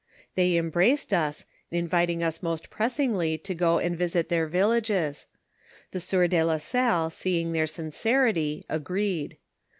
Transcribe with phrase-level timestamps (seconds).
[0.33, 5.27] They embraced us, inviting us most pressingly to go and visit their villages;
[5.91, 9.37] the sienr de la Salle seeing their sincerity, agreed.